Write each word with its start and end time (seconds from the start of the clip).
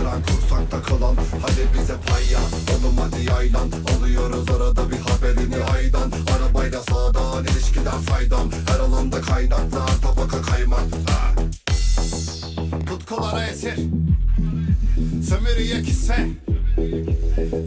Kırdıran 0.00 0.22
kursakta 0.22 0.82
kalan 0.82 1.16
Hani 1.16 1.74
bize 1.74 1.94
pay 2.06 2.32
ya 2.32 2.38
Oğlum 2.72 2.98
hadi 2.98 3.24
yaylan 3.24 3.70
Alıyoruz 3.98 4.50
arada 4.50 4.90
bir 4.90 4.96
haberini 4.96 5.64
aydan. 5.64 6.12
Arabayla 6.36 6.82
sağdan 6.82 7.44
ilişkiden 7.44 8.00
saydam 8.08 8.50
Her 8.68 8.80
alanda 8.80 9.20
kaynaklar 9.20 9.88
tabaka 10.02 10.42
kaymak. 10.42 10.80
Tutkulara 12.86 13.46
esir. 13.46 13.74
Sömürüye 15.28 15.82
kisse 15.82 16.28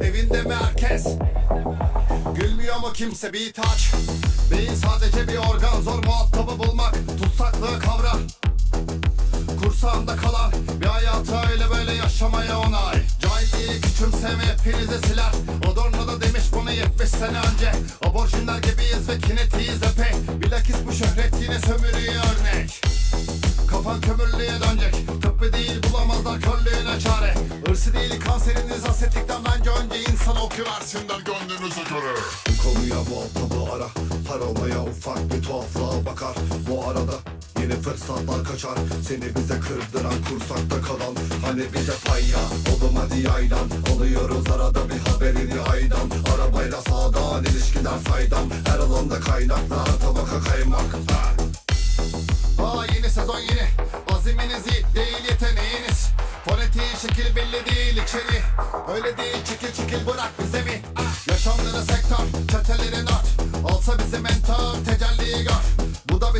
Evinde 0.02 0.42
mi 0.42 0.54
herkes 0.54 1.08
Gülmüyor 2.36 2.80
mu 2.80 2.88
kimse? 2.94 3.34
Bir 3.34 3.54
taç. 3.54 3.94
Beyin 4.52 4.76
sadece 4.76 5.28
bir 5.28 5.38
organ 5.38 5.63
yaşamaya 12.24 12.60
onay. 12.60 13.02
Cahilliği 13.22 13.82
küçümseme 13.82 14.44
hepinizi 14.44 15.08
siler 15.08 15.32
Adorno 15.72 16.08
da 16.08 16.22
demiş 16.22 16.44
bunu 16.54 16.72
70 16.72 17.10
sene 17.10 17.38
önce. 17.38 17.72
Aborjinler 18.06 18.58
gibiyiz 18.58 19.10
ve 19.10 19.18
kinetiyiz 19.18 19.84
epey 19.84 20.42
Bilakis 20.42 20.76
bu 20.88 20.92
şöhret 20.94 21.34
yine 21.42 21.60
sömürüye 21.60 22.18
örnek. 22.18 22.82
Kafan 23.72 24.02
kömürlüğe 24.02 24.52
dönecek. 24.62 24.96
Tıbbı 25.22 25.54
değil 25.54 25.84
bulamazlar 25.84 26.42
körlüğüne 26.42 27.00
çare. 27.00 27.36
Hırsı 27.68 27.94
değil 27.94 28.20
kanseriniz 28.20 28.88
hasetlikten 28.88 29.42
bence 29.46 29.70
önce 29.70 30.12
insan 30.12 30.38
oküversinler 30.38 31.20
gönlünüze 31.20 31.84
göre. 31.84 32.14
Bu 32.50 32.64
konuya 32.64 32.96
muhatabı 32.96 33.74
ara. 33.76 33.88
Paranoya 34.28 34.84
ufak 34.84 35.34
bir 35.34 35.44
tuhaflığa 35.44 36.06
bakar 36.06 36.36
yeni 37.94 38.00
fırsatlar 38.00 38.44
kaçar. 38.44 38.78
Seni 39.08 39.36
bize 39.36 39.60
kırdıran 39.60 40.14
kursakta 40.30 40.82
kalan 40.82 41.16
Hani 41.46 41.74
bize 41.74 41.94
pay 42.06 42.22
ya 42.30 42.40
Oğlum 42.74 42.96
hadi 42.96 43.20
yaylan 43.20 43.68
Alıyoruz 43.96 44.52
arada 44.52 44.90
bir 44.90 45.12
haberini 45.12 45.62
aydan. 45.62 46.10
Arabayla 46.36 46.82
sağdan 46.82 47.44
ilişkiden 47.44 47.98
saydam. 48.10 48.50
Her 48.66 48.80
alanda 48.80 49.20
kaynaklar 49.20 49.86
tabaka 49.86 50.40
kaymak. 50.52 50.94
Ha. 51.12 51.34
Aa 52.64 52.86
yeni 52.96 53.10
sezon 53.10 53.40
yeni. 53.40 53.68
Aziminiz 54.16 54.68
iyi 54.68 54.96
değil 54.96 55.24
yeteneğiniz. 55.30 56.10
Fonetiği 56.46 56.94
şekil 57.02 57.36
belli 57.36 57.66
değil 57.66 58.04
içeri. 58.04 58.42
Öyle 58.96 59.18
değil 59.18 59.46
çekil 59.46 59.74
çekil 59.74 60.08
bırak 60.08 60.32
bize 60.44 60.66
bir 60.66 60.82
ah. 60.96 61.28
Yaşamları 61.28 61.82
sektör 61.86 62.26
çeteleri 62.52 63.06
not 63.06 63.26
Alsa 63.72 64.00
bizi 64.00 64.20
mentor 64.20 64.33
tecelliyi 64.33 64.33
gör 64.33 64.33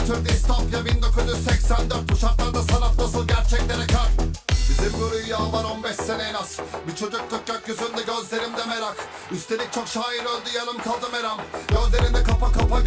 Tür 0.08 0.26
distopya 0.26 0.86
1984 0.86 2.12
Bu 2.12 2.18
şartlarda 2.18 2.62
sanat 2.64 2.98
nasıl 3.00 3.28
gerçeklere 3.28 3.88
kar? 3.88 4.08
Bizim 4.50 4.94
bu 5.02 5.12
rüya 5.12 5.54
var 5.54 5.64
15 5.64 5.96
sene 5.96 6.24
en 6.24 6.34
az. 6.34 6.60
Bir 6.88 6.96
çocukluk 6.96 7.48
gökyüzünde 7.48 8.02
gözlerimde 8.08 8.66
merak. 8.66 8.96
Üstelik 9.32 9.74
çok 9.74 9.88
şair 9.88 10.22
öldü 10.22 10.50
yanım 10.56 10.78
kaldı 10.78 11.06
meram. 11.12 11.40
Gözlerinde 11.68 12.24
kapa 12.24 12.52
kapa 12.52 12.70
Bam 12.72 12.84